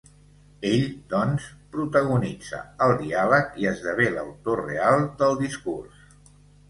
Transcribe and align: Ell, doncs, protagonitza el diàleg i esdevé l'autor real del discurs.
Ell, 0.67 0.85
doncs, 1.09 1.49
protagonitza 1.75 2.61
el 2.85 2.93
diàleg 3.03 3.55
i 3.65 3.67
esdevé 3.73 4.09
l'autor 4.17 4.63
real 4.69 5.07
del 5.21 5.39
discurs. 5.43 6.01